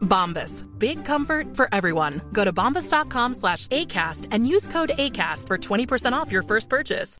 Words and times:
Bombas. 0.00 0.64
Big 0.78 1.04
comfort 1.04 1.56
for 1.56 1.68
everyone. 1.72 2.20
Go 2.32 2.44
to 2.44 2.52
bombas.com 2.52 3.34
slash 3.34 3.68
ACAST 3.68 4.28
and 4.32 4.46
use 4.46 4.66
code 4.66 4.90
ACAST 4.98 5.46
for 5.46 5.58
20% 5.58 6.12
off 6.12 6.32
your 6.32 6.42
first 6.42 6.68
purchase. 6.68 7.18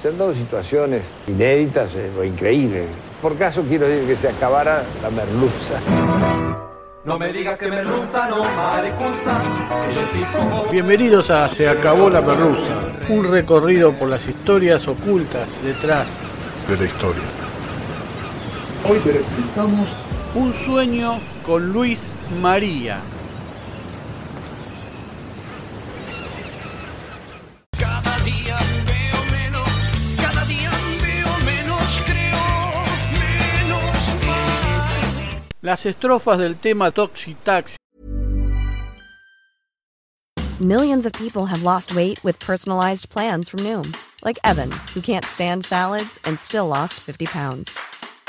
Se 0.00 0.08
han 0.08 0.18
dado 0.18 0.34
situaciones 0.34 1.02
inéditas 1.26 1.94
eh, 1.96 2.10
o 2.16 2.22
increíbles. 2.22 2.86
Por 3.22 3.36
caso 3.36 3.62
quiero 3.62 3.88
decir 3.88 4.06
que 4.06 4.16
se 4.16 4.28
acabara 4.28 4.84
la 5.02 5.10
merluza. 5.10 5.80
No 7.04 7.18
me 7.18 7.32
digas 7.32 7.56
que 7.56 7.68
merluza, 7.68 8.28
no 8.28 8.44
maricuza. 8.44 9.40
El 9.88 10.20
tipo 10.20 10.70
Bienvenidos 10.70 11.30
a 11.30 11.48
Se 11.48 11.68
acabó 11.68 12.10
la 12.10 12.20
merluza, 12.20 12.82
un 13.08 13.30
recorrido 13.30 13.92
por 13.92 14.08
las 14.08 14.26
historias 14.26 14.86
ocultas 14.86 15.48
detrás 15.62 16.18
de 16.68 16.76
la 16.76 16.84
historia. 16.84 17.45
Hoy 18.88 19.00
presentamos 19.00 19.88
Un 20.36 20.54
sueño 20.54 21.18
con 21.44 21.72
Luis 21.72 22.06
María. 22.40 23.02
Cada 27.76 28.16
día 28.20 28.56
veo 28.86 29.24
menos, 29.32 29.68
cada 30.16 30.44
día 30.44 30.70
veo 31.02 31.36
menos, 31.44 32.00
creo 32.04 32.44
menos 33.10 34.14
mal. 34.24 35.42
Las 35.62 35.84
estrofas 35.84 36.38
del 36.38 36.56
tema 36.56 36.92
Toxi 36.92 37.34
Taxi 37.42 37.76
Millions 40.60 41.04
of 41.04 41.12
people 41.14 41.46
have 41.46 41.64
lost 41.64 41.96
weight 41.96 42.22
with 42.22 42.38
personalized 42.38 43.10
plans 43.10 43.48
from 43.48 43.60
Noom, 43.64 43.96
like 44.24 44.38
Evan, 44.44 44.70
who 44.94 45.00
can't 45.00 45.24
stand 45.24 45.64
salads 45.64 46.20
and 46.24 46.38
still 46.38 46.68
lost 46.68 47.00
50 47.00 47.26
pounds. 47.26 47.85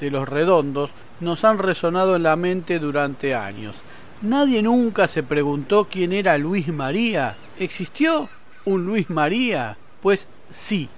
De 0.00 0.10
los 0.10 0.28
redondos 0.28 0.90
nos 1.20 1.44
han 1.44 1.58
resonado 1.58 2.16
en 2.16 2.22
la 2.22 2.36
mente 2.36 2.78
durante 2.78 3.34
años. 3.34 3.76
Nadie 4.22 4.62
nunca 4.62 5.08
se 5.08 5.22
preguntó 5.22 5.88
quién 5.90 6.12
era 6.12 6.38
Luis 6.38 6.68
María. 6.68 7.36
¿Existió 7.58 8.28
un 8.64 8.84
Luis 8.84 9.10
María? 9.10 9.76
Pues 10.00 10.28
sí. 10.48 10.88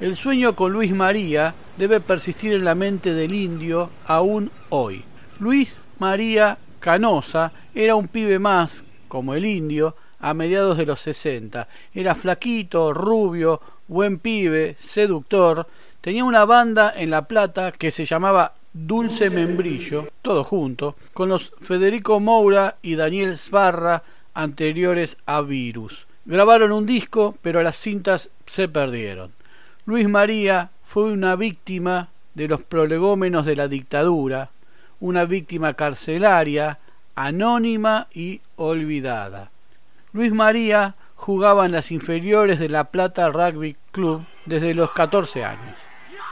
El 0.00 0.16
sueño 0.16 0.56
con 0.56 0.72
Luis 0.72 0.92
María 0.92 1.54
debe 1.76 2.00
persistir 2.00 2.52
en 2.52 2.64
la 2.64 2.74
mente 2.74 3.14
del 3.14 3.34
indio 3.34 3.90
aún 4.06 4.50
hoy. 4.70 5.04
Luis 5.38 5.72
María 5.98 6.58
Canosa 6.80 7.52
era 7.74 7.94
un 7.94 8.08
pibe 8.08 8.38
más, 8.40 8.82
como 9.06 9.34
el 9.34 9.46
indio, 9.46 9.94
a 10.18 10.34
mediados 10.34 10.78
de 10.78 10.86
los 10.86 11.00
60. 11.00 11.68
Era 11.94 12.14
flaquito, 12.14 12.94
rubio, 12.94 13.60
buen 13.86 14.18
pibe, 14.18 14.76
seductor. 14.78 15.68
Tenía 16.02 16.24
una 16.24 16.44
banda 16.44 16.92
en 16.96 17.10
La 17.10 17.28
Plata 17.28 17.70
que 17.70 17.92
se 17.92 18.04
llamaba 18.04 18.54
Dulce 18.72 19.30
Membrillo, 19.30 20.08
todo 20.20 20.42
junto, 20.42 20.96
con 21.14 21.28
los 21.28 21.52
Federico 21.60 22.18
Moura 22.18 22.74
y 22.82 22.96
Daniel 22.96 23.38
Sbarra 23.38 24.02
anteriores 24.34 25.16
a 25.26 25.42
Virus. 25.42 26.08
Grabaron 26.24 26.72
un 26.72 26.86
disco, 26.86 27.36
pero 27.40 27.62
las 27.62 27.76
cintas 27.76 28.30
se 28.46 28.66
perdieron. 28.66 29.30
Luis 29.86 30.08
María 30.08 30.70
fue 30.84 31.04
una 31.04 31.36
víctima 31.36 32.08
de 32.34 32.48
los 32.48 32.62
prolegómenos 32.62 33.46
de 33.46 33.54
la 33.54 33.68
dictadura, 33.68 34.50
una 34.98 35.24
víctima 35.24 35.74
carcelaria, 35.74 36.80
anónima 37.14 38.08
y 38.12 38.40
olvidada. 38.56 39.52
Luis 40.12 40.32
María 40.32 40.96
jugaba 41.14 41.64
en 41.64 41.70
las 41.70 41.92
inferiores 41.92 42.58
de 42.58 42.68
La 42.68 42.90
Plata 42.90 43.30
Rugby 43.30 43.76
Club 43.92 44.24
desde 44.46 44.74
los 44.74 44.90
14 44.90 45.44
años. 45.44 45.76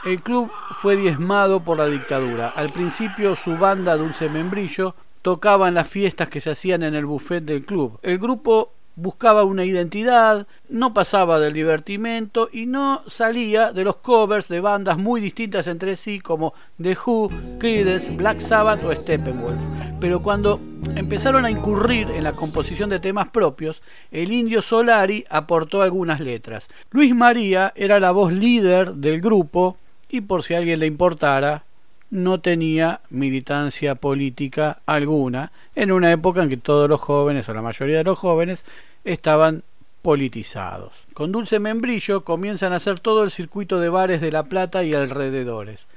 El 0.03 0.23
club 0.23 0.49
fue 0.79 0.95
diezmado 0.95 1.59
por 1.59 1.77
la 1.77 1.85
dictadura. 1.85 2.49
Al 2.55 2.71
principio 2.71 3.35
su 3.35 3.55
banda 3.57 3.97
Dulce 3.97 4.29
Membrillo 4.29 4.95
tocaba 5.21 5.67
en 5.67 5.75
las 5.75 5.87
fiestas 5.87 6.27
que 6.27 6.41
se 6.41 6.49
hacían 6.49 6.81
en 6.81 6.95
el 6.95 7.05
buffet 7.05 7.43
del 7.43 7.63
club. 7.63 7.99
El 8.01 8.17
grupo 8.17 8.71
buscaba 8.95 9.43
una 9.43 9.63
identidad, 9.63 10.47
no 10.69 10.95
pasaba 10.95 11.39
del 11.39 11.53
divertimento 11.53 12.49
y 12.51 12.65
no 12.65 13.03
salía 13.07 13.73
de 13.73 13.83
los 13.83 13.97
covers 13.97 14.47
de 14.47 14.59
bandas 14.59 14.97
muy 14.97 15.21
distintas 15.21 15.67
entre 15.67 15.95
sí 15.95 16.19
como 16.19 16.55
The 16.81 16.97
Who, 17.05 17.29
Creedence, 17.59 18.15
Black 18.15 18.39
Sabbath 18.39 18.83
o 18.83 18.91
Steppenwolf. 18.93 19.61
Pero 19.99 20.23
cuando 20.23 20.59
empezaron 20.95 21.45
a 21.45 21.51
incurrir 21.51 22.09
en 22.09 22.23
la 22.23 22.33
composición 22.33 22.89
de 22.89 22.99
temas 22.99 23.29
propios, 23.29 23.83
el 24.11 24.31
indio 24.31 24.63
Solari 24.63 25.25
aportó 25.29 25.83
algunas 25.83 26.19
letras. 26.19 26.69
Luis 26.89 27.13
María 27.13 27.71
era 27.75 27.99
la 27.99 28.09
voz 28.09 28.33
líder 28.33 28.95
del 28.95 29.21
grupo 29.21 29.77
y 30.11 30.21
por 30.21 30.43
si 30.43 30.53
a 30.53 30.57
alguien 30.57 30.79
le 30.79 30.87
importara, 30.87 31.63
no 32.09 32.41
tenía 32.41 32.99
militancia 33.09 33.95
política 33.95 34.79
alguna 34.85 35.51
en 35.75 35.93
una 35.93 36.11
época 36.11 36.43
en 36.43 36.49
que 36.49 36.57
todos 36.57 36.89
los 36.89 36.99
jóvenes 36.99 37.47
o 37.47 37.53
la 37.53 37.61
mayoría 37.61 37.99
de 37.99 38.03
los 38.03 38.19
jóvenes 38.19 38.65
estaban 39.05 39.63
politizados. 40.01 40.91
Con 41.13 41.31
Dulce 41.31 41.59
Membrillo 41.59 42.25
comienzan 42.25 42.73
a 42.73 42.77
hacer 42.77 42.99
todo 42.99 43.23
el 43.23 43.31
circuito 43.31 43.79
de 43.79 43.89
bares 43.89 44.19
de 44.19 44.31
La 44.31 44.43
Plata 44.43 44.83
y 44.83 44.93
alrededores. 44.93 45.87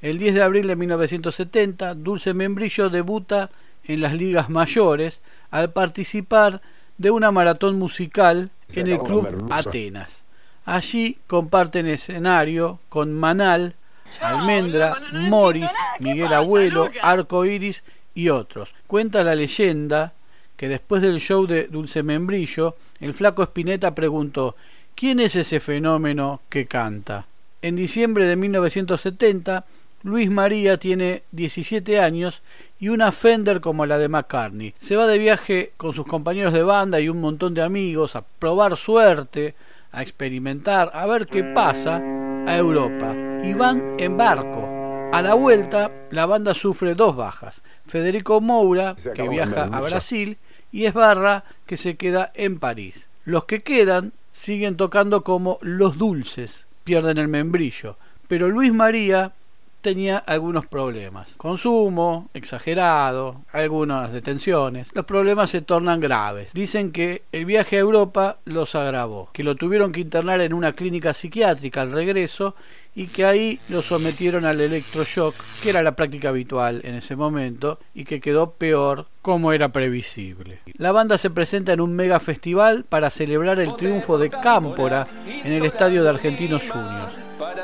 El 0.00 0.18
10 0.18 0.36
de 0.36 0.42
abril 0.42 0.66
de 0.68 0.76
1970, 0.76 1.94
Dulce 1.94 2.32
Membrillo 2.32 2.88
debuta 2.88 3.50
en 3.84 4.00
las 4.00 4.14
ligas 4.14 4.48
mayores 4.48 5.22
al 5.50 5.72
participar 5.72 6.62
de 6.96 7.10
una 7.10 7.30
maratón 7.30 7.78
musical 7.78 8.50
en 8.74 8.86
el 8.86 8.98
club. 8.98 9.48
Atenas. 9.50 10.22
Allí 10.68 11.16
comparten 11.26 11.86
escenario 11.86 12.78
con 12.90 13.14
Manal, 13.14 13.74
Almendra, 14.20 14.98
Morris, 15.14 15.70
Miguel 15.98 16.30
Abuelo, 16.34 16.90
Arco 17.00 17.46
Iris 17.46 17.82
y 18.14 18.28
otros. 18.28 18.68
Cuenta 18.86 19.24
la 19.24 19.34
leyenda 19.34 20.12
que 20.58 20.68
después 20.68 21.00
del 21.00 21.20
show 21.20 21.46
de 21.46 21.68
Dulce 21.68 22.02
Membrillo, 22.02 22.76
el 23.00 23.14
flaco 23.14 23.42
Spinetta 23.44 23.94
preguntó 23.94 24.56
¿Quién 24.94 25.20
es 25.20 25.36
ese 25.36 25.58
fenómeno 25.58 26.42
que 26.50 26.66
canta? 26.66 27.24
En 27.62 27.74
diciembre 27.74 28.26
de 28.26 28.36
1970, 28.36 29.64
Luis 30.02 30.28
María 30.30 30.76
tiene 30.76 31.22
17 31.32 31.98
años 31.98 32.42
y 32.78 32.90
una 32.90 33.10
Fender 33.12 33.62
como 33.62 33.86
la 33.86 33.96
de 33.96 34.08
McCartney. 34.08 34.74
Se 34.78 34.96
va 34.96 35.06
de 35.06 35.16
viaje 35.16 35.72
con 35.78 35.94
sus 35.94 36.06
compañeros 36.06 36.52
de 36.52 36.62
banda 36.62 37.00
y 37.00 37.08
un 37.08 37.22
montón 37.22 37.54
de 37.54 37.62
amigos 37.62 38.16
a 38.16 38.22
probar 38.38 38.76
suerte, 38.76 39.54
a 39.92 40.02
experimentar, 40.02 40.90
a 40.92 41.06
ver 41.06 41.26
qué 41.26 41.44
pasa 41.44 42.02
a 42.46 42.56
Europa. 42.56 43.14
Y 43.42 43.54
van 43.54 43.94
en 43.98 44.16
barco. 44.16 44.66
A 45.12 45.22
la 45.22 45.34
vuelta, 45.34 45.90
la 46.10 46.26
banda 46.26 46.54
sufre 46.54 46.94
dos 46.94 47.16
bajas. 47.16 47.62
Federico 47.86 48.40
Moura, 48.40 48.94
que 49.14 49.28
viaja 49.28 49.64
a. 49.64 49.80
Brasil, 49.80 50.36
y 50.70 50.84
Esbarra, 50.84 51.44
que 51.66 51.76
se 51.76 51.96
queda 51.96 52.30
en 52.34 52.58
París. 52.58 53.08
Los 53.24 53.44
que 53.44 53.60
quedan 53.60 54.12
siguen 54.32 54.76
tocando 54.76 55.24
como 55.24 55.58
Los 55.62 55.96
Dulces, 55.98 56.66
pierden 56.84 57.18
el 57.18 57.28
membrillo. 57.28 57.96
Pero 58.28 58.48
Luis 58.48 58.72
María 58.72 59.32
tenía 59.80 60.18
algunos 60.18 60.66
problemas. 60.66 61.34
Consumo 61.36 62.28
exagerado, 62.34 63.42
algunas 63.52 64.12
detenciones. 64.12 64.88
Los 64.92 65.04
problemas 65.04 65.50
se 65.50 65.62
tornan 65.62 66.00
graves. 66.00 66.52
Dicen 66.52 66.92
que 66.92 67.22
el 67.32 67.44
viaje 67.44 67.76
a 67.76 67.80
Europa 67.80 68.38
los 68.44 68.74
agravó, 68.74 69.30
que 69.32 69.44
lo 69.44 69.56
tuvieron 69.56 69.92
que 69.92 70.00
internar 70.00 70.40
en 70.40 70.54
una 70.54 70.72
clínica 70.72 71.14
psiquiátrica 71.14 71.82
al 71.82 71.92
regreso 71.92 72.54
y 72.94 73.06
que 73.06 73.24
ahí 73.24 73.60
lo 73.68 73.80
sometieron 73.80 74.44
al 74.44 74.60
electroshock, 74.60 75.34
que 75.62 75.70
era 75.70 75.82
la 75.82 75.92
práctica 75.92 76.30
habitual 76.30 76.80
en 76.82 76.96
ese 76.96 77.14
momento 77.14 77.78
y 77.94 78.04
que 78.04 78.20
quedó 78.20 78.52
peor 78.52 79.06
como 79.22 79.52
era 79.52 79.68
previsible. 79.68 80.58
La 80.78 80.90
banda 80.90 81.16
se 81.16 81.30
presenta 81.30 81.72
en 81.72 81.80
un 81.80 81.94
mega 81.94 82.18
festival 82.18 82.84
para 82.88 83.10
celebrar 83.10 83.60
el 83.60 83.76
triunfo 83.76 84.18
de 84.18 84.30
Cámpora 84.30 85.06
en 85.26 85.52
el 85.52 85.64
estadio 85.64 86.02
de 86.02 86.08
Argentinos 86.08 86.68
Juniors 86.68 87.07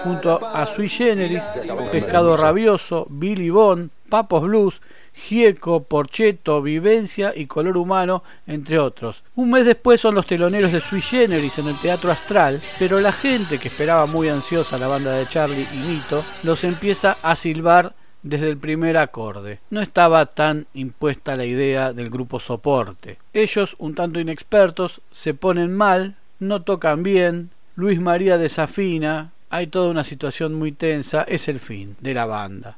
junto 0.05 0.47
a 0.47 0.67
Sui 0.67 0.89
Generis, 0.89 1.43
Pescado 1.91 2.37
Rabioso, 2.37 3.07
Billy 3.09 3.51
Bond, 3.51 3.91
Papos 4.09 4.43
Blues, 4.43 4.81
Gieco, 5.15 5.85
Porcheto, 5.85 6.61
Vivencia 6.61 7.33
y 7.35 7.47
Color 7.47 7.77
Humano, 7.77 8.23
entre 8.47 8.79
otros. 8.79 9.23
Un 9.37 9.51
mes 9.51 9.65
después 9.65 10.01
son 10.01 10.15
los 10.15 10.27
teloneros 10.27 10.73
de 10.73 10.81
Sui 10.81 11.01
Generis 11.01 11.59
en 11.59 11.69
el 11.69 11.77
Teatro 11.77 12.11
Astral, 12.11 12.61
pero 12.79 13.01
la 13.01 13.13
gente 13.13 13.59
que 13.59 13.69
esperaba 13.69 14.07
muy 14.07 14.29
ansiosa 14.29 14.79
la 14.79 14.89
banda 14.89 15.13
de 15.13 15.27
Charlie 15.27 15.67
y 15.73 15.77
Mito 15.89 16.23
los 16.43 16.65
empieza 16.65 17.17
a 17.23 17.37
silbar 17.37 17.95
desde 18.23 18.51
el 18.51 18.59
primer 18.59 18.97
acorde. 18.97 19.61
No 19.71 19.81
estaba 19.81 20.27
tan 20.27 20.67
impuesta 20.75 21.37
la 21.37 21.45
idea 21.45 21.93
del 21.93 22.11
grupo 22.11 22.41
soporte. 22.41 23.19
Ellos, 23.33 23.77
un 23.79 23.95
tanto 23.95 24.19
inexpertos, 24.19 25.01
se 25.13 25.35
ponen 25.35 25.75
mal, 25.75 26.17
no 26.41 26.63
tocan 26.63 27.03
bien, 27.03 27.51
Luis 27.77 28.01
María 28.01 28.39
desafina, 28.39 29.33
hay 29.55 29.69
toda 29.69 29.89
una 29.89 30.03
situación 30.03 30.53
muy 30.55 30.73
tensa, 30.73 31.23
es 31.23 31.47
el 31.47 31.61
fin 31.61 31.95
de 32.01 32.13
la 32.13 32.27
banda. 32.27 32.77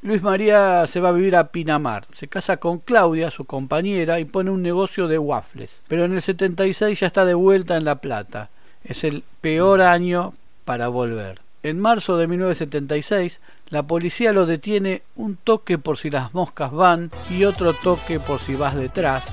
Luis 0.00 0.22
María 0.22 0.86
se 0.86 1.00
va 1.00 1.08
a 1.08 1.12
vivir 1.12 1.34
a 1.34 1.48
Pinamar, 1.48 2.04
se 2.12 2.28
casa 2.28 2.58
con 2.58 2.78
Claudia, 2.78 3.32
su 3.32 3.46
compañera, 3.46 4.20
y 4.20 4.24
pone 4.24 4.52
un 4.52 4.62
negocio 4.62 5.08
de 5.08 5.18
waffles. 5.18 5.82
Pero 5.88 6.04
en 6.04 6.12
el 6.12 6.22
76 6.22 7.00
ya 7.00 7.08
está 7.08 7.24
de 7.24 7.34
vuelta 7.34 7.76
en 7.76 7.84
La 7.84 7.96
Plata. 7.96 8.48
Es 8.84 9.02
el 9.02 9.24
peor 9.40 9.80
año 9.80 10.34
para 10.64 10.86
volver. 10.86 11.40
En 11.64 11.80
marzo 11.80 12.16
de 12.16 12.28
1976, 12.28 13.40
la 13.70 13.82
policía 13.82 14.32
lo 14.32 14.46
detiene 14.46 15.02
un 15.16 15.34
toque 15.34 15.78
por 15.78 15.98
si 15.98 16.10
las 16.10 16.32
moscas 16.32 16.70
van 16.70 17.10
y 17.28 17.42
otro 17.42 17.72
toque 17.72 18.20
por 18.20 18.38
si 18.38 18.54
vas 18.54 18.76
detrás, 18.76 19.24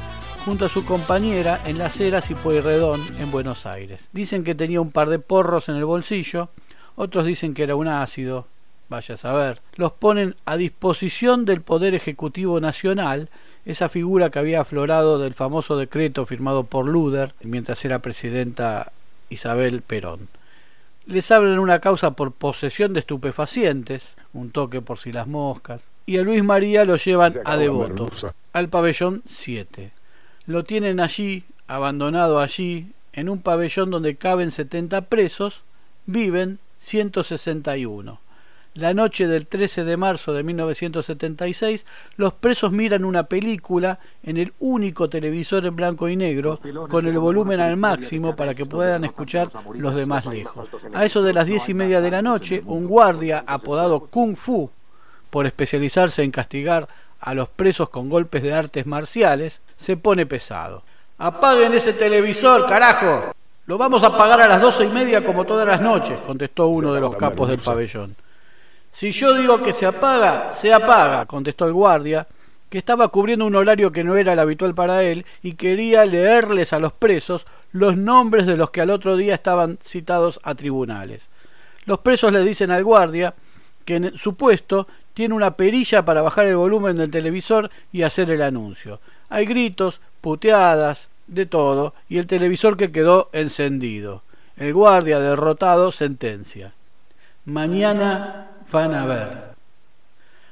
junto 0.45 0.65
a 0.65 0.69
su 0.69 0.83
compañera 0.83 1.61
en 1.65 1.77
las 1.77 1.99
eras 1.99 2.31
y 2.31 2.33
Pueyrredón 2.33 2.99
en 3.19 3.29
Buenos 3.29 3.67
Aires. 3.67 4.09
Dicen 4.13 4.43
que 4.43 4.55
tenía 4.55 4.81
un 4.81 4.89
par 4.89 5.09
de 5.09 5.19
porros 5.19 5.69
en 5.69 5.75
el 5.75 5.85
bolsillo, 5.85 6.49
otros 7.01 7.25
dicen 7.25 7.55
que 7.55 7.63
era 7.63 7.75
un 7.75 7.87
ácido, 7.87 8.45
vaya 8.87 9.15
a 9.15 9.17
saber. 9.17 9.59
Los 9.75 9.91
ponen 9.91 10.35
a 10.45 10.55
disposición 10.55 11.45
del 11.45 11.61
Poder 11.61 11.95
Ejecutivo 11.95 12.59
Nacional, 12.59 13.29
esa 13.65 13.89
figura 13.89 14.29
que 14.29 14.37
había 14.37 14.61
aflorado 14.61 15.17
del 15.17 15.33
famoso 15.33 15.77
decreto 15.77 16.27
firmado 16.27 16.63
por 16.63 16.87
Luder 16.87 17.33
mientras 17.41 17.83
era 17.85 18.03
presidenta 18.03 18.91
Isabel 19.29 19.81
Perón. 19.81 20.27
Les 21.07 21.31
abren 21.31 21.57
una 21.57 21.79
causa 21.79 22.11
por 22.11 22.33
posesión 22.33 22.93
de 22.93 22.99
estupefacientes, 22.99 24.13
un 24.33 24.51
toque 24.51 24.81
por 24.81 24.99
si 24.99 25.11
las 25.11 25.25
moscas, 25.25 25.81
y 26.05 26.19
a 26.19 26.21
Luis 26.21 26.43
María 26.43 26.85
lo 26.85 26.97
llevan 26.97 27.33
a 27.45 27.57
Devoto, 27.57 28.11
al 28.53 28.69
pabellón 28.69 29.23
7. 29.25 29.91
Lo 30.45 30.63
tienen 30.65 30.99
allí, 30.99 31.45
abandonado 31.67 32.39
allí, 32.39 32.91
en 33.13 33.27
un 33.27 33.41
pabellón 33.41 33.89
donde 33.89 34.15
caben 34.17 34.51
70 34.51 35.01
presos, 35.01 35.63
viven 36.05 36.59
161. 36.81 38.19
La 38.73 38.93
noche 38.93 39.27
del 39.27 39.47
13 39.47 39.83
de 39.83 39.97
marzo 39.97 40.33
de 40.33 40.43
1976, 40.43 41.85
los 42.15 42.33
presos 42.33 42.71
miran 42.71 43.03
una 43.03 43.23
película 43.23 43.99
en 44.23 44.37
el 44.37 44.53
único 44.59 45.09
televisor 45.09 45.65
en 45.65 45.75
blanco 45.75 46.07
y 46.07 46.15
negro, 46.15 46.59
con 46.89 47.05
el 47.05 47.19
volumen 47.19 47.59
al 47.59 47.75
máximo 47.75 48.33
para 48.35 48.55
que 48.55 48.65
puedan 48.65 49.03
escuchar 49.03 49.51
los 49.73 49.93
demás 49.93 50.25
lejos. 50.25 50.69
A 50.93 51.03
eso 51.03 51.21
de 51.21 51.33
las 51.33 51.47
diez 51.47 51.67
y 51.67 51.73
media 51.73 51.99
de 51.99 52.11
la 52.11 52.21
noche, 52.21 52.63
un 52.65 52.87
guardia 52.87 53.43
apodado 53.45 54.07
Kung 54.07 54.37
Fu, 54.37 54.71
por 55.29 55.45
especializarse 55.45 56.23
en 56.23 56.31
castigar 56.31 56.87
a 57.19 57.33
los 57.33 57.49
presos 57.49 57.89
con 57.89 58.09
golpes 58.09 58.41
de 58.41 58.53
artes 58.53 58.85
marciales, 58.85 59.59
se 59.75 59.97
pone 59.97 60.25
pesado. 60.25 60.83
¡Apaguen 61.17 61.73
ese 61.73 61.91
televisor, 61.91 62.67
carajo! 62.67 63.33
Lo 63.71 63.77
vamos 63.77 64.03
a 64.03 64.07
apagar 64.07 64.41
a 64.41 64.49
las 64.49 64.59
doce 64.59 64.83
y 64.83 64.89
media 64.89 65.23
como 65.23 65.45
todas 65.45 65.65
las 65.65 65.79
noches, 65.79 66.19
contestó 66.27 66.67
uno 66.67 66.93
de 66.93 66.99
los 66.99 67.15
capos 67.15 67.47
del 67.47 67.59
pabellón. 67.59 68.17
Si 68.91 69.13
yo 69.13 69.33
digo 69.33 69.63
que 69.63 69.71
se 69.71 69.85
apaga, 69.85 70.51
se 70.51 70.73
apaga, 70.73 71.25
contestó 71.25 71.67
el 71.67 71.71
guardia, 71.71 72.27
que 72.69 72.77
estaba 72.77 73.07
cubriendo 73.07 73.45
un 73.45 73.55
horario 73.55 73.93
que 73.93 74.03
no 74.03 74.17
era 74.17 74.33
el 74.33 74.39
habitual 74.39 74.75
para 74.75 75.03
él 75.03 75.25
y 75.41 75.53
quería 75.53 76.05
leerles 76.05 76.73
a 76.73 76.79
los 76.79 76.91
presos 76.91 77.45
los 77.71 77.95
nombres 77.95 78.45
de 78.45 78.57
los 78.57 78.71
que 78.71 78.81
al 78.81 78.89
otro 78.89 79.15
día 79.15 79.35
estaban 79.35 79.79
citados 79.81 80.41
a 80.43 80.53
tribunales. 80.55 81.29
Los 81.85 81.99
presos 81.99 82.33
le 82.33 82.43
dicen 82.43 82.71
al 82.71 82.83
guardia 82.83 83.35
que 83.85 83.95
en 83.95 84.17
su 84.17 84.35
puesto 84.35 84.85
tiene 85.13 85.33
una 85.33 85.55
perilla 85.55 86.03
para 86.03 86.21
bajar 86.21 86.45
el 86.47 86.57
volumen 86.57 86.97
del 86.97 87.09
televisor 87.09 87.71
y 87.93 88.01
hacer 88.01 88.31
el 88.31 88.41
anuncio. 88.41 88.99
Hay 89.29 89.45
gritos, 89.45 90.01
puteadas, 90.19 91.07
de 91.27 91.45
todo, 91.45 91.93
y 92.09 92.17
el 92.17 92.27
televisor 92.27 92.77
que 92.77 92.91
quedó 92.91 93.29
encendido. 93.33 94.23
El 94.57 94.73
guardia 94.73 95.19
derrotado 95.19 95.91
sentencia. 95.91 96.73
Mañana 97.45 98.51
van 98.71 98.93
a 98.93 99.05
ver. 99.05 99.51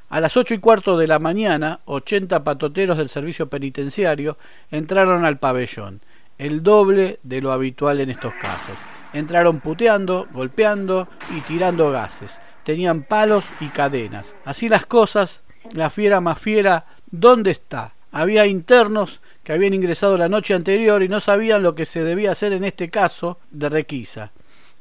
A 0.10 0.20
las 0.20 0.36
ocho 0.38 0.56
y 0.56 0.58
cuarto 0.58 0.98
de 0.98 1.06
la 1.06 1.20
mañana, 1.20 1.82
ochenta 1.86 2.44
patoteros 2.44 2.98
del 2.98 3.10
servicio 3.10 3.48
penitenciario 3.48 4.38
entraron 4.72 5.24
al 5.24 5.38
pabellón, 5.38 6.02
el 6.40 6.64
doble 6.64 7.20
de 7.22 7.42
lo 7.42 7.52
habitual 7.52 8.00
en 8.00 8.10
estos 8.10 8.34
casos. 8.34 8.76
Entraron 9.14 9.60
puteando, 9.60 10.28
golpeando 10.32 11.08
y 11.36 11.42
tirando 11.42 11.92
gases. 11.92 12.40
Tenían 12.64 13.04
palos 13.04 13.46
y 13.60 13.68
cadenas. 13.68 14.34
Así 14.46 14.70
las 14.70 14.86
cosas, 14.86 15.44
la 15.74 15.90
fiera 15.90 16.22
más 16.22 16.40
fiera, 16.40 16.86
¿dónde 17.12 17.52
está? 17.52 17.94
Había 18.12 18.46
internos 18.46 19.22
que 19.44 19.54
habían 19.54 19.74
ingresado 19.74 20.18
la 20.18 20.30
noche 20.30 20.54
anterior 20.54 21.04
y 21.04 21.10
no 21.10 21.20
sabían 21.20 21.64
lo 21.64 21.76
que 21.76 21.86
se 21.86 22.04
debía 22.04 22.32
hacer 22.32 22.54
en 22.54 22.64
este 22.64 22.90
caso 22.90 23.38
de 23.52 23.70
requisa. 23.70 24.32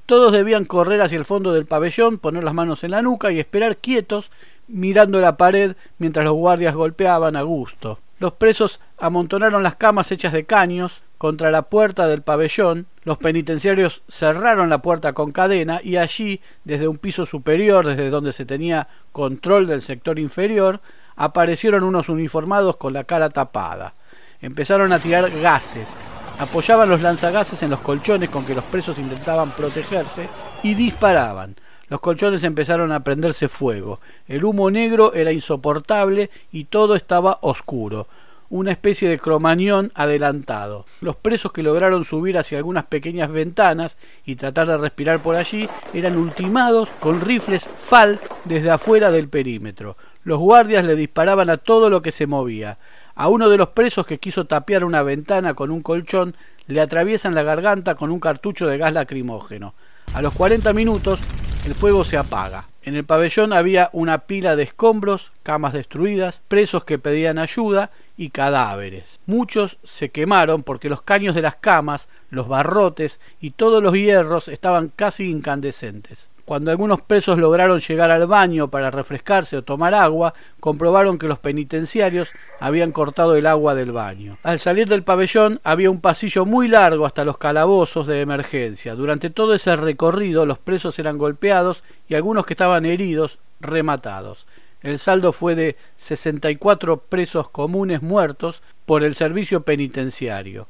Todos 0.07 0.33
debían 0.33 0.65
correr 0.65 1.03
hacia 1.03 1.19
el 1.19 1.27
fondo 1.27 1.53
del 1.53 1.67
pabellón, 1.67 2.19
poner 2.19 2.43
las 2.43 2.55
manos 2.55 2.83
en 2.85 2.93
la 2.93 3.03
nuca 3.03 3.31
y 3.31 3.39
esperar 3.39 3.77
quietos, 3.77 4.31
mirando 4.67 5.21
la 5.21 5.37
pared 5.37 5.77
mientras 5.99 6.25
los 6.25 6.35
guardias 6.35 6.75
golpeaban 6.75 7.37
a 7.37 7.43
gusto. 7.43 7.99
Los 8.19 8.33
presos 8.33 8.81
amontonaron 8.97 9.63
las 9.63 9.77
camas 9.77 10.11
hechas 10.11 10.33
de 10.33 10.45
caños 10.45 11.03
contra 11.19 11.51
la 11.51 11.63
puerta 11.63 12.07
del 12.07 12.23
pabellón, 12.23 12.87
los 13.03 13.19
penitenciarios 13.19 14.03
cerraron 14.09 14.71
la 14.71 14.83
puerta 14.83 15.13
con 15.13 15.33
cadena 15.33 15.81
y 15.83 15.97
allí, 15.97 16.41
desde 16.65 16.87
un 16.87 16.97
piso 16.97 17.27
superior, 17.27 17.87
desde 17.87 18.09
donde 18.09 18.33
se 18.33 18.47
tenía 18.47 18.89
control 19.13 19.67
del 19.67 19.83
sector 19.83 20.19
inferior, 20.19 20.81
aparecieron 21.19 21.85
unos 21.85 22.09
uniformados 22.09 22.77
con 22.77 22.95
la 22.95 23.05
cara 23.05 23.29
tapada. 23.29 23.93
Empezaron 24.41 24.93
a 24.93 24.99
tirar 25.01 25.31
gases, 25.31 25.95
Apoyaban 26.39 26.89
los 26.89 27.01
lanzagases 27.01 27.65
en 27.65 27.71
los 27.71 27.81
colchones 27.81 28.31
con 28.31 28.45
que 28.45 28.55
los 28.55 28.63
presos 28.63 28.97
intentaban 29.01 29.51
protegerse 29.51 30.29
y 30.63 30.75
disparaban. 30.75 31.57
Los 31.89 31.99
colchones 31.99 32.45
empezaron 32.45 32.93
a 32.93 33.03
prenderse 33.03 33.49
fuego. 33.49 33.99
El 34.29 34.45
humo 34.45 34.71
negro 34.71 35.15
era 35.15 35.33
insoportable 35.33 36.31
y 36.53 36.65
todo 36.67 36.95
estaba 36.95 37.39
oscuro 37.41 38.07
una 38.51 38.71
especie 38.71 39.09
de 39.09 39.19
cromañón 39.19 39.93
adelantado. 39.95 40.87
Los 41.01 41.17
presos 41.17 41.53
que 41.53 41.63
lograron 41.63 42.05
subir 42.05 42.39
hacia 42.39 42.59
algunas 42.59 42.87
pequeñas 42.87 43.31
ventanas 43.31 43.97
y 44.25 44.37
tratar 44.37 44.69
de 44.69 44.79
respirar 44.79 45.21
por 45.21 45.37
allí 45.37 45.69
eran 45.93 46.17
ultimados 46.17 46.89
con 47.01 47.21
rifles 47.21 47.69
FAL 47.77 48.19
desde 48.45 48.71
afuera 48.71 49.11
del 49.11 49.29
perímetro. 49.29 49.97
Los 50.25 50.39
guardias 50.39 50.85
le 50.85 50.97
disparaban 50.97 51.51
a 51.51 51.59
todo 51.59 51.91
lo 51.91 52.03
que 52.03 52.13
se 52.13 52.27
movía. 52.27 52.79
A 53.15 53.29
uno 53.29 53.49
de 53.49 53.59
los 53.59 53.69
presos 53.71 54.07
que 54.07 54.19
quiso 54.19 54.47
tapiar 54.47 54.85
una 54.85 55.03
ventana 55.03 55.55
con 55.55 55.71
un 55.71 55.83
colchón 55.83 56.35
le 56.67 56.81
atraviesan 56.81 57.35
la 57.35 57.43
garganta 57.43 57.95
con 57.95 58.11
un 58.11 58.21
cartucho 58.21 58.67
de 58.67 58.79
gas 58.79 58.93
lacrimógeno. 58.93 59.75
A 60.15 60.23
los 60.23 60.33
40 60.35 60.73
minutos 60.73 61.21
el 61.67 61.75
fuego 61.75 62.05
se 62.05 62.17
apaga. 62.17 62.67
En 62.83 62.95
el 62.95 63.05
pabellón 63.05 63.53
había 63.53 63.91
una 63.93 64.21
pila 64.21 64.57
de 64.57 64.63
escombros, 64.63 65.33
camas 65.43 65.73
destruidas, 65.75 66.41
presos 66.49 66.85
que 66.85 66.99
pedían 66.99 67.39
ayuda 67.39 67.91
y 68.19 68.31
cadáveres. 68.31 69.21
Muchos 69.25 69.79
se 69.85 70.11
quemaron 70.11 70.63
porque 70.65 70.91
los 70.91 71.01
caños 71.01 71.35
de 71.35 71.41
las 71.41 71.55
camas, 71.55 72.09
los 72.29 72.49
barrotes 72.49 73.21
y 73.41 73.53
todos 73.53 73.83
los 73.83 73.95
hierros 73.95 74.49
estaban 74.49 74.93
casi 74.95 75.31
incandescentes. 75.31 76.29
Cuando 76.45 76.71
algunos 76.71 77.03
presos 77.03 77.39
lograron 77.39 77.79
llegar 77.79 78.11
al 78.11 78.27
baño 78.27 78.69
para 78.69 78.91
refrescarse 78.91 79.59
o 79.59 79.65
tomar 79.65 79.93
agua, 79.93 80.33
comprobaron 80.61 81.19
que 81.19 81.29
los 81.29 81.39
penitenciarios 81.39 82.31
habían 82.59 82.91
cortado 82.91 83.37
el 83.37 83.47
agua 83.47 83.75
del 83.75 83.93
baño. 83.93 84.39
Al 84.43 84.59
salir 84.59 84.89
del 84.89 85.03
pabellón 85.03 85.61
había 85.63 85.91
un 85.91 86.01
pasillo 86.01 86.47
muy 86.47 86.67
largo 86.67 87.05
hasta 87.05 87.27
los 87.27 87.37
calabozos 87.37 88.07
de 88.07 88.23
emergencia. 88.23 88.95
Durante 88.95 89.29
todo 89.29 89.55
ese 89.55 89.77
recorrido 89.77 90.47
los 90.47 90.59
presos 90.59 90.99
eran 90.99 91.19
golpeados 91.19 91.85
y 92.09 92.15
algunos 92.15 92.47
que 92.47 92.55
estaban 92.55 92.87
heridos 92.87 93.39
rematados. 93.61 94.47
El 94.83 94.99
saldo 94.99 95.33
fue 95.33 95.55
de 95.55 95.77
64 95.97 96.99
presos 96.99 97.49
comunes 97.49 98.03
muertos 98.03 98.63
por 98.87 99.03
el 99.03 99.15
servicio 99.15 99.63
penitenciario. 99.63 100.69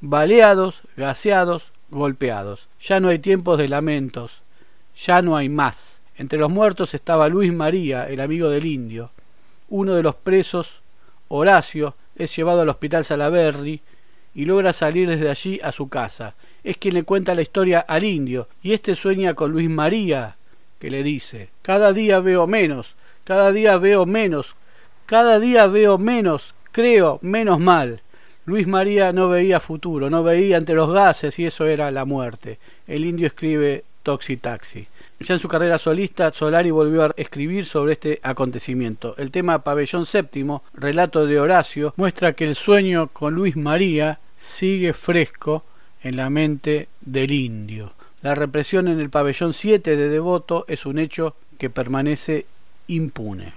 Baleados, 0.00 0.82
gaseados, 0.96 1.72
golpeados. 1.90 2.68
Ya 2.80 3.00
no 3.00 3.08
hay 3.08 3.18
tiempos 3.18 3.58
de 3.58 3.68
lamentos 3.68 4.44
ya 4.96 5.22
no 5.22 5.36
hay 5.36 5.48
más. 5.48 6.00
Entre 6.16 6.38
los 6.38 6.50
muertos 6.50 6.94
estaba 6.94 7.28
Luis 7.28 7.52
María, 7.52 8.08
el 8.08 8.20
amigo 8.20 8.48
del 8.48 8.66
indio. 8.66 9.10
Uno 9.68 9.94
de 9.94 10.02
los 10.02 10.14
presos, 10.14 10.82
Horacio, 11.28 11.94
es 12.16 12.34
llevado 12.36 12.60
al 12.60 12.68
hospital 12.68 13.04
Salaberry 13.04 13.80
y 14.34 14.44
logra 14.44 14.72
salir 14.72 15.08
desde 15.08 15.30
allí 15.30 15.60
a 15.62 15.72
su 15.72 15.88
casa. 15.88 16.34
Es 16.62 16.76
quien 16.76 16.94
le 16.94 17.02
cuenta 17.02 17.34
la 17.34 17.42
historia 17.42 17.80
al 17.80 18.04
indio, 18.04 18.48
y 18.62 18.72
éste 18.72 18.94
sueña 18.94 19.34
con 19.34 19.50
Luis 19.50 19.68
María, 19.68 20.36
que 20.78 20.90
le 20.90 21.02
dice 21.02 21.50
Cada 21.62 21.92
día 21.92 22.20
veo 22.20 22.46
menos, 22.46 22.94
cada 23.24 23.52
día 23.52 23.78
veo 23.78 24.06
menos, 24.06 24.54
cada 25.06 25.40
día 25.40 25.66
veo 25.66 25.98
menos, 25.98 26.54
creo 26.72 27.18
menos 27.22 27.58
mal. 27.60 28.00
Luis 28.46 28.66
María 28.66 29.12
no 29.12 29.28
veía 29.28 29.58
futuro, 29.58 30.10
no 30.10 30.22
veía 30.22 30.58
entre 30.58 30.74
los 30.74 30.92
gases 30.92 31.38
y 31.38 31.46
eso 31.46 31.66
era 31.66 31.90
la 31.90 32.04
muerte. 32.04 32.58
El 32.86 33.04
indio 33.04 33.26
escribe 33.26 33.84
Toxi 34.02 34.36
Taxi. 34.36 34.86
Ya 35.20 35.34
en 35.34 35.40
su 35.40 35.48
carrera 35.48 35.78
solista, 35.78 36.30
Solari 36.32 36.70
volvió 36.70 37.04
a 37.04 37.14
escribir 37.16 37.64
sobre 37.64 37.94
este 37.94 38.20
acontecimiento. 38.22 39.14
El 39.16 39.30
tema 39.30 39.64
Pabellón 39.64 40.04
Séptimo, 40.04 40.62
relato 40.74 41.26
de 41.26 41.40
Horacio, 41.40 41.94
muestra 41.96 42.34
que 42.34 42.44
el 42.44 42.54
sueño 42.54 43.08
con 43.08 43.34
Luis 43.34 43.56
María 43.56 44.18
sigue 44.38 44.92
fresco 44.92 45.64
en 46.02 46.16
la 46.16 46.28
mente 46.28 46.88
del 47.00 47.32
indio. 47.32 47.94
La 48.20 48.34
represión 48.34 48.88
en 48.88 49.00
el 49.00 49.10
pabellón 49.10 49.54
7 49.54 49.96
de 49.96 50.08
Devoto 50.08 50.64
es 50.68 50.84
un 50.84 50.98
hecho 50.98 51.34
que 51.58 51.70
permanece 51.70 52.46
impune. 52.88 53.52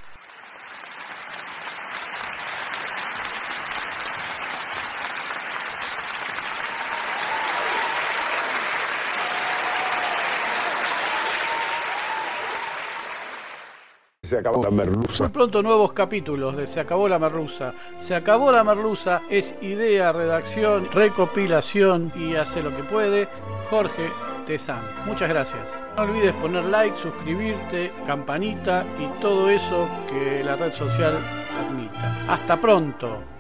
Se 14.27 14.38
acabó 14.38 14.62
la 14.62 14.72
merluza. 14.72 15.24
Muy 15.24 15.31
pronto 15.31 15.63
nuevos 15.63 15.93
capítulos 15.93 16.57
de 16.57 16.67
Se 16.67 16.81
acabó 16.81 17.07
la 17.07 17.17
merluza. 17.17 17.74
Se 18.00 18.13
acabó 18.13 18.51
la 18.51 18.65
merluza 18.65 19.22
es 19.29 19.55
idea, 19.62 20.12
redacción, 20.12 20.91
recopilación 20.91 22.12
y 22.13 22.36
hace 22.36 22.62
lo 22.62 22.75
que 22.75 22.84
puede 22.84 23.29
Jorge 23.69 24.10
Tezán. 24.47 24.81
Muchas 25.05 25.27
gracias. 25.29 25.61
No 25.97 26.03
olvides 26.03 26.33
poner 26.35 26.63
like, 26.63 26.97
suscribirte, 26.97 27.91
campanita 28.07 28.85
y 28.97 29.21
todo 29.21 29.49
eso 29.49 29.87
que 30.09 30.43
la 30.43 30.55
red 30.55 30.71
social 30.73 31.19
admita. 31.59 32.15
Hasta 32.27 32.59
pronto. 32.59 33.37